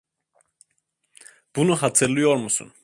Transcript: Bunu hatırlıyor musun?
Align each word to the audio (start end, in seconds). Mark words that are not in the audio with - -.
Bunu 1.55 1.75
hatırlıyor 1.75 2.35
musun? 2.35 2.73